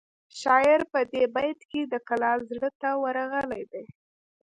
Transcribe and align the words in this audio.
شاعر 0.41 0.79
په 0.91 0.99
دې 1.11 1.23
بیت 1.35 1.59
کې 1.69 1.81
د 1.87 1.93
کلال 2.07 2.39
زړه 2.51 2.69
ته 2.81 2.89
ورغلی 3.03 3.63
دی 3.71 3.85